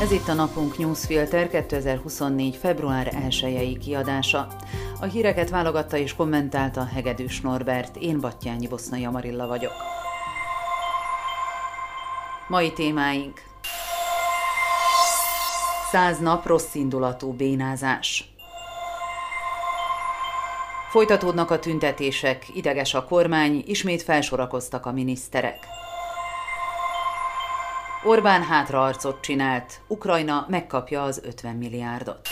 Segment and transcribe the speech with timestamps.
[0.00, 2.56] Ez itt a Napunk Newsfilter 2024.
[2.56, 4.48] február 1 kiadása.
[5.00, 9.72] A híreket válogatta és kommentálta Hegedűs Norbert, én Battyányi Bosznai Amarilla vagyok.
[12.48, 13.40] Mai témáink
[15.90, 18.32] Száz nap rossz indulatú bénázás.
[20.90, 25.77] Folytatódnak a tüntetések, ideges a kormány, ismét felsorakoztak a miniszterek.
[28.08, 32.28] Orbán hátraarcot csinált, Ukrajna megkapja az 50 milliárdot.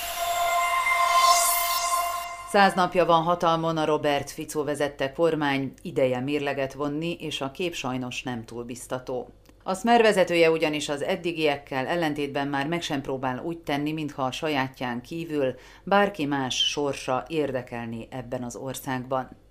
[2.49, 7.75] Száz napja van hatalmon a Robert Ficó vezette kormány, ideje mérleget vonni, és a kép
[7.75, 9.29] sajnos nem túl biztató.
[9.63, 14.33] A Smer vezetője ugyanis az eddigiekkel ellentétben már meg sem próbál úgy tenni, mintha a
[14.33, 19.46] sajátján kívül bárki más sorsa érdekelni ebben az országban.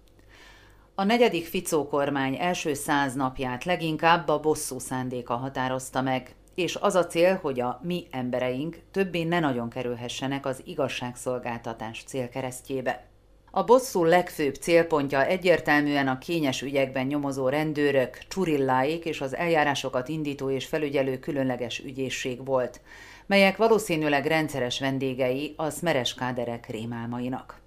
[0.98, 6.96] A negyedik Ficó kormány első száz napját leginkább a bosszú szándéka határozta meg, és az
[6.96, 13.08] a cél, hogy a mi embereink többé ne nagyon kerülhessenek az igazságszolgáltatás célkeresztjébe.
[13.52, 20.50] A bosszú legfőbb célpontja egyértelműen a kényes ügyekben nyomozó rendőrök, csurilláik és az eljárásokat indító
[20.50, 22.82] és felügyelő különleges ügyészség volt,
[23.26, 27.64] melyek valószínűleg rendszeres vendégei a szmeres káderek rémálmainak.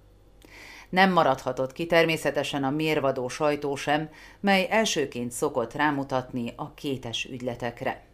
[0.89, 4.09] Nem maradhatott ki természetesen a mérvadó sajtó sem,
[4.39, 8.07] mely elsőként szokott rámutatni a kétes ügyletekre.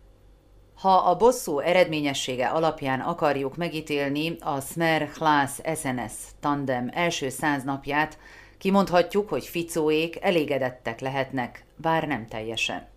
[0.75, 8.17] Ha a bosszú eredményessége alapján akarjuk megítélni a Smer Hlász SNS tandem első száz napját,
[8.57, 12.87] kimondhatjuk, hogy Ficóék elégedettek lehetnek, bár nem teljesen.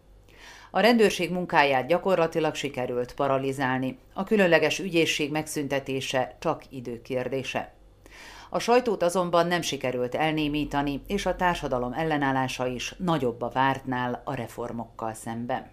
[0.70, 7.77] A rendőrség munkáját gyakorlatilag sikerült paralizálni, a különleges ügyészség megszüntetése csak időkérdése.
[8.50, 14.34] A sajtót azonban nem sikerült elnémítani, és a társadalom ellenállása is nagyobb a vártnál a
[14.34, 15.70] reformokkal szemben.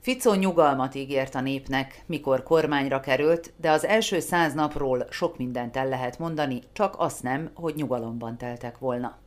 [0.00, 5.76] Ficó nyugalmat ígért a népnek, mikor kormányra került, de az első száz napról sok mindent
[5.76, 9.18] el lehet mondani, csak azt nem, hogy nyugalomban teltek volna.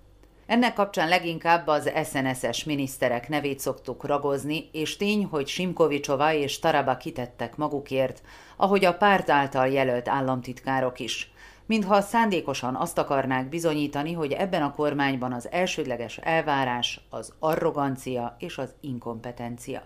[0.46, 6.98] Ennek kapcsán leginkább az SNS-es miniszterek nevét szoktuk ragozni, és tény, hogy Simkovicsova és Taraba
[6.98, 8.22] kitettek magukért,
[8.58, 11.32] ahogy a párt által jelölt államtitkárok is–
[11.68, 18.58] mintha szándékosan azt akarnák bizonyítani, hogy ebben a kormányban az elsődleges elvárás az arrogancia és
[18.58, 19.82] az inkompetencia.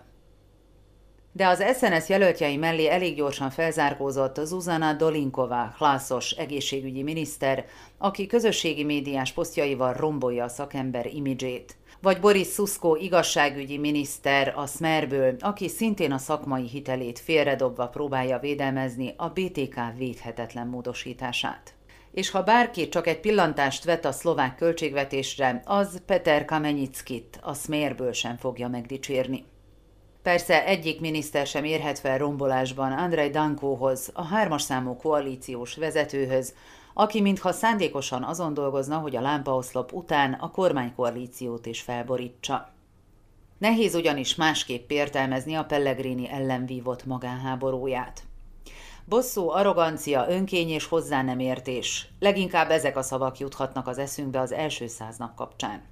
[1.34, 7.64] De az SNS jelöltjei mellé elég gyorsan felzárkózott Zuzana Dolinkova, hlászos egészségügyi miniszter,
[7.98, 11.76] aki közösségi médiás posztjaival rombolja a szakember imidzsét.
[12.02, 19.14] Vagy Boris Szuszko igazságügyi miniszter a Smerből, aki szintén a szakmai hitelét félredobva próbálja védelmezni
[19.16, 21.74] a BTK védhetetlen módosítását
[22.12, 28.12] és ha bárki csak egy pillantást vet a szlovák költségvetésre, az Peter Kamenickit a Smérből
[28.12, 29.44] sem fogja megdicsérni.
[30.22, 36.54] Persze egyik miniszter sem érhet fel rombolásban Andrei Dankóhoz, a hármas számú koalíciós vezetőhöz,
[36.94, 42.72] aki mintha szándékosan azon dolgozna, hogy a lámpaoszlop után a kormánykoalíciót is felborítsa.
[43.58, 48.22] Nehéz ugyanis másképp értelmezni a Pellegrini ellen vívott magánháborúját.
[49.04, 52.08] Bosszú, arrogancia, önkény és hozzá nem értés.
[52.18, 55.91] Leginkább ezek a szavak juthatnak az eszünkbe az első száz nap kapcsán.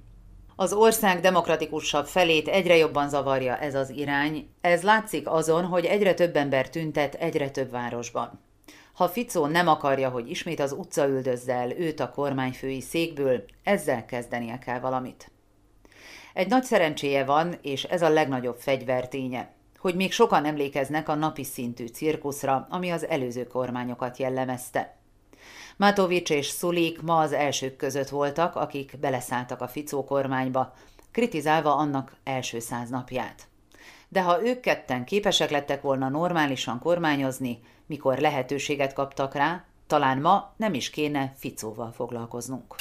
[0.55, 4.49] Az ország demokratikusabb felét egyre jobban zavarja ez az irány.
[4.61, 8.39] Ez látszik azon, hogy egyre több ember tüntet egyre több városban.
[8.93, 14.05] Ha Ficó nem akarja, hogy ismét az utca üldözze el őt a kormányfői székből, ezzel
[14.05, 15.31] kezdenie kell valamit.
[16.33, 21.43] Egy nagy szerencséje van, és ez a legnagyobb fegyverténye hogy még sokan emlékeznek a napi
[21.43, 25.00] szintű cirkuszra, ami az előző kormányokat jellemezte.
[25.81, 30.73] Matovics és Szulik ma az elsők között voltak, akik beleszálltak a Ficó kormányba,
[31.11, 33.47] kritizálva annak első száz napját.
[34.07, 40.53] De ha ők ketten képesek lettek volna normálisan kormányozni, mikor lehetőséget kaptak rá, talán ma
[40.57, 42.75] nem is kéne Ficóval foglalkoznunk.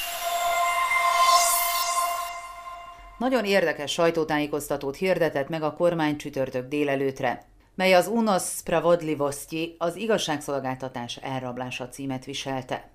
[3.19, 7.50] Nagyon érdekes sajtótájékoztatót hirdetett meg a kormány csütörtök délelőtre,
[7.81, 12.91] mely az Unos Spravodlivosti, az igazságszolgáltatás elrablása címet viselte.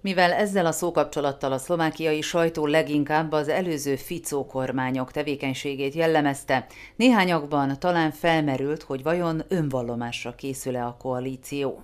[0.00, 7.78] Mivel ezzel a szókapcsolattal a szlovákiai sajtó leginkább az előző Ficó kormányok tevékenységét jellemezte, néhányakban
[7.78, 11.82] talán felmerült, hogy vajon önvallomásra készül-e a koalíció.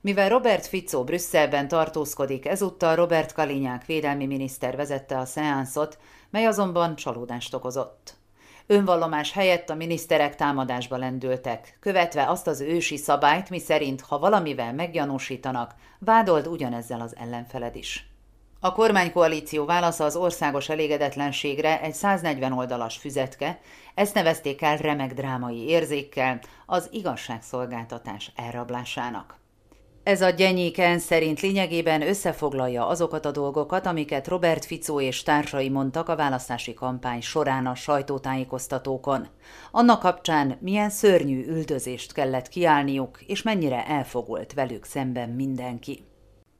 [0.00, 5.98] Mivel Robert Fico Brüsszelben tartózkodik, ezúttal Robert Kalinyák védelmi miniszter vezette a szeánszot,
[6.30, 8.19] mely azonban csalódást okozott.
[8.70, 15.74] Önvallomás helyett a miniszterek támadásba lendültek, követve azt az ősi szabályt, miszerint ha valamivel meggyanúsítanak,
[15.98, 18.08] vádold ugyanezzel az ellenfeled is.
[18.60, 23.60] A kormánykoalíció válasza az országos elégedetlenségre egy 140 oldalas füzetke,
[23.94, 29.39] ezt nevezték el remek drámai érzékkel az igazságszolgáltatás elrablásának.
[30.02, 36.08] Ez a gyenyéken szerint lényegében összefoglalja azokat a dolgokat, amiket Robert Ficó és társai mondtak
[36.08, 39.28] a választási kampány során a sajtótájékoztatókon.
[39.70, 46.04] Annak kapcsán milyen szörnyű üldözést kellett kiállniuk, és mennyire elfogult velük szemben mindenki.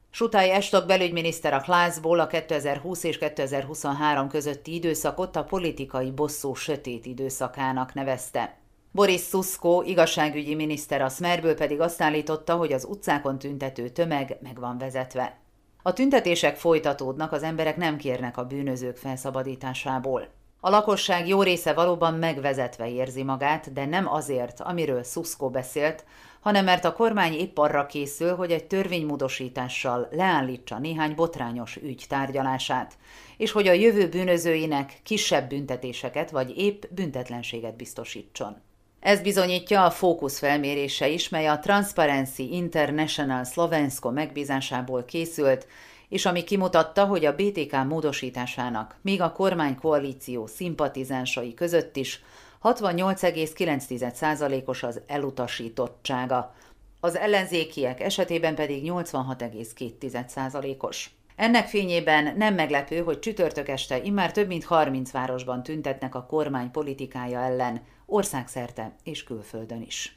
[0.09, 7.05] Sutai Estok belügyminiszter a Klászból a 2020 és 2023 közötti időszakot a politikai bosszú sötét
[7.05, 8.60] időszakának nevezte.
[8.93, 14.59] Boris Szuszko, igazságügyi miniszter a Smerből pedig azt állította, hogy az utcákon tüntető tömeg meg
[14.59, 15.37] van vezetve.
[15.81, 20.27] A tüntetések folytatódnak, az emberek nem kérnek a bűnözők felszabadításából.
[20.59, 26.05] A lakosság jó része valóban megvezetve érzi magát, de nem azért, amiről Szuszko beszélt,
[26.41, 32.97] hanem mert a kormány épp arra készül, hogy egy törvénymódosítással leállítsa néhány botrányos ügy tárgyalását,
[33.37, 38.69] és hogy a jövő bűnözőinek kisebb büntetéseket vagy épp büntetlenséget biztosítson.
[39.01, 45.67] Ez bizonyítja a fókusz felmérése is, mely a Transparency International Slovensko megbízásából készült,
[46.09, 52.23] és ami kimutatta, hogy a BTK módosításának, még a kormánykoalíció szimpatizánsai között is
[52.63, 56.55] 68,9%-os az elutasítottsága,
[56.99, 61.09] az ellenzékiek esetében pedig 86,2%-os.
[61.41, 66.71] Ennek fényében nem meglepő, hogy csütörtök este immár több mint 30 városban tüntetnek a kormány
[66.71, 70.15] politikája ellen, országszerte és külföldön is.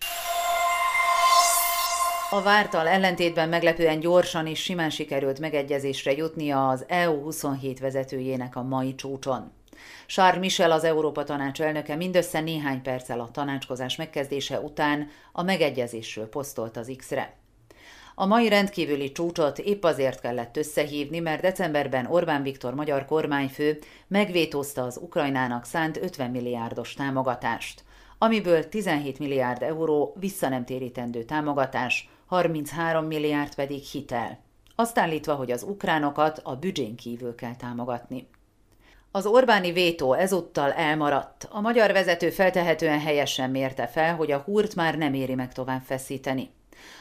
[2.31, 8.95] A vártal ellentétben meglepően gyorsan és simán sikerült megegyezésre jutnia az EU27 vezetőjének a mai
[8.95, 9.53] csúcson.
[10.07, 16.29] Charles Michel, az Európa Tanács elnöke mindössze néhány perccel a tanácskozás megkezdése után a megegyezésről
[16.29, 17.44] posztolt az X-re.
[18.17, 23.79] A mai rendkívüli csúcsot épp azért kellett összehívni, mert decemberben Orbán Viktor magyar kormányfő
[24.09, 27.85] megvétózta az Ukrajnának szánt 50 milliárdos támogatást,
[28.19, 34.39] amiből 17 milliárd euró visszanemtérítendő támogatás, 33 milliárd pedig hitel.
[34.75, 38.29] Azt állítva, hogy az ukránokat a büdzsén kívül kell támogatni.
[39.11, 41.49] Az Orbáni vétó ezúttal elmaradt.
[41.51, 45.83] A magyar vezető feltehetően helyesen mérte fel, hogy a húrt már nem éri meg tovább
[45.83, 46.51] feszíteni.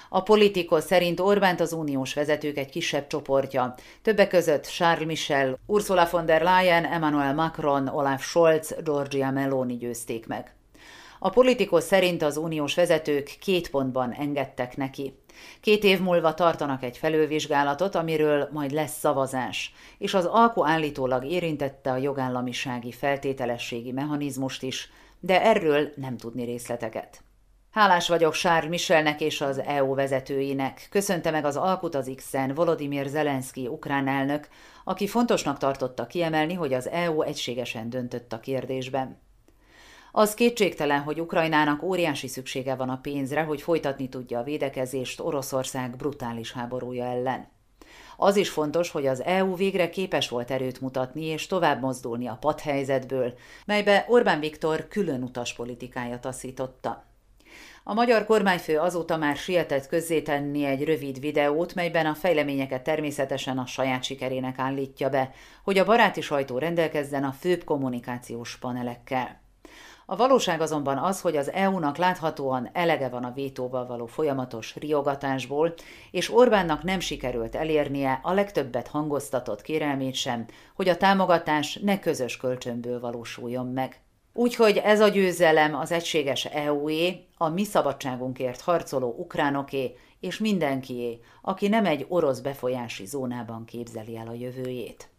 [0.09, 6.07] A politikos szerint Orbánt az uniós vezetők egy kisebb csoportja, többek között Charles Michel, Ursula
[6.11, 10.55] von der Leyen, Emmanuel Macron, Olaf Scholz, Giorgia Meloni győzték meg.
[11.19, 15.13] A politikus szerint az uniós vezetők két pontban engedtek neki.
[15.61, 21.91] Két év múlva tartanak egy felővizsgálatot, amiről majd lesz szavazás, és az alkú állítólag érintette
[21.91, 27.23] a jogállamisági feltételességi mechanizmust is, de erről nem tudni részleteket.
[27.73, 30.87] Hálás vagyok Charles Michelnek és az EU vezetőinek.
[30.89, 34.47] Köszönte meg az alkut az X-en Volodymyr Zelenszky ukrán elnök,
[34.83, 39.19] aki fontosnak tartotta kiemelni, hogy az EU egységesen döntött a kérdésben.
[40.11, 45.95] Az kétségtelen, hogy Ukrajnának óriási szüksége van a pénzre, hogy folytatni tudja a védekezést Oroszország
[45.95, 47.47] brutális háborúja ellen.
[48.17, 52.37] Az is fontos, hogy az EU végre képes volt erőt mutatni és tovább mozdulni a
[52.39, 53.33] padhelyzetből,
[53.65, 57.11] melybe Orbán Viktor külön utaspolitikája taszította.
[57.85, 63.65] A magyar kormányfő azóta már sietett közzétenni egy rövid videót, melyben a fejleményeket természetesen a
[63.65, 65.31] saját sikerének állítja be,
[65.63, 69.41] hogy a baráti sajtó rendelkezzen a főbb kommunikációs panelekkel.
[70.05, 75.73] A valóság azonban az, hogy az EU-nak láthatóan elege van a vétóval való folyamatos riogatásból,
[76.11, 82.37] és Orbánnak nem sikerült elérnie a legtöbbet hangoztatott kérelmét sem, hogy a támogatás ne közös
[82.37, 84.01] kölcsönből valósuljon meg.
[84.35, 91.67] Úgyhogy ez a győzelem az egységes EU-é, a mi szabadságunkért harcoló ukránoké és mindenkié, aki
[91.67, 95.09] nem egy orosz befolyási zónában képzeli el a jövőjét.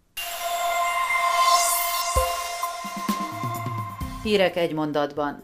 [4.23, 5.42] Hírek egy mondatban.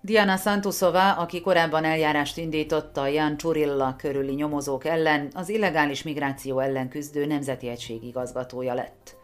[0.00, 6.88] Diana Santusova, aki korábban eljárást indította Jan Csurilla körüli nyomozók ellen, az illegális migráció ellen
[6.88, 9.16] küzdő Nemzeti Egység igazgatója lett.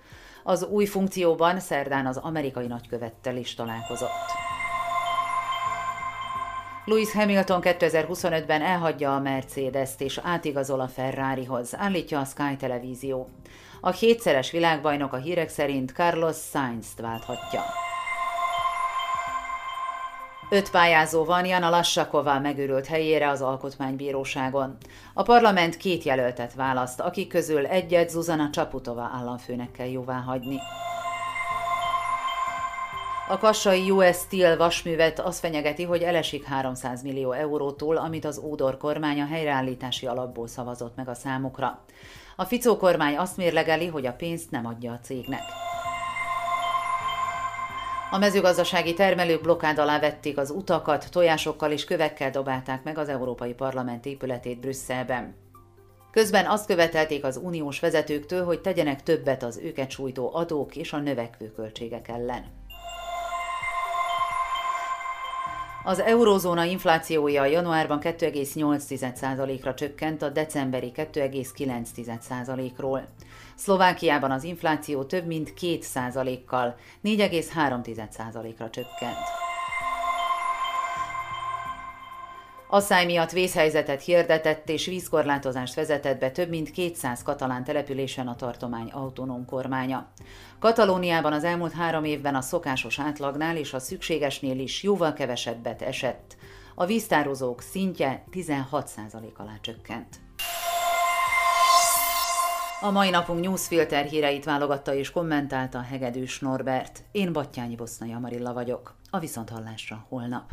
[0.42, 4.30] Az új funkcióban szerdán az amerikai nagykövettel is találkozott.
[6.84, 13.28] Lewis Hamilton 2025-ben elhagyja a Mercedes-t és átigazol a Ferrarihoz, állítja a Sky televízió.
[13.80, 17.81] A hétszeres világbajnok a hírek szerint Carlos Sainz-t válthatja.
[20.52, 24.76] Öt pályázó van Jana Lassaková megőrült helyére az Alkotmánybíróságon.
[25.14, 30.58] A parlament két jelöltet választ, akik közül egyet Zuzana Csaputova államfőnek kell jóvá hagyni.
[33.28, 38.76] A kassai US Steel vasművet az fenyegeti, hogy elesik 300 millió eurótól, amit az Ódor
[38.76, 41.84] kormány a helyreállítási alapból szavazott meg a számukra.
[42.36, 45.42] A Ficó kormány azt mérlegeli, hogy a pénzt nem adja a cégnek.
[48.12, 53.54] A mezőgazdasági termelők blokkád alá vették az utakat, tojásokkal és kövekkel dobálták meg az Európai
[53.54, 55.34] Parlament épületét Brüsszelben.
[56.10, 60.98] Közben azt követelték az uniós vezetőktől, hogy tegyenek többet az őket sújtó adók és a
[60.98, 62.44] növekvő költségek ellen.
[65.84, 73.06] Az eurózóna inflációja januárban 2,8%-ra csökkent a decemberi 2,9%-ról.
[73.54, 79.41] Szlovákiában az infláció több mint 2%-kal, 4,3%-ra csökkent.
[82.74, 88.90] Asszály miatt vészhelyzetet hirdetett és vízkorlátozást vezetett be több mint 200 katalán településen a tartomány
[88.90, 90.08] autonóm kormánya.
[90.58, 96.36] Katalóniában az elmúlt három évben a szokásos átlagnál és a szükségesnél is jóval kevesebbet esett.
[96.74, 100.20] A víztározók szintje 16% alá csökkent.
[102.80, 107.04] A mai napunk newsfilter híreit válogatta és kommentálta Hegedűs Norbert.
[107.10, 108.94] Én Battyányi Bosznai Amarilla vagyok.
[109.10, 110.50] A Viszonthallásra holnap.